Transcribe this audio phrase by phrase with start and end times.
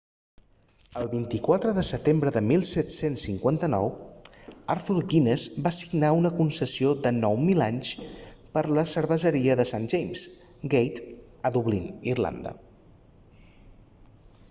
[0.99, 7.91] el 24 de setembre de 1759 arthur guinness va signar una concessió de 9.000 anys
[8.57, 10.23] per la cerveseria de st james'
[10.75, 11.09] gate
[11.51, 12.55] a dublín irlanda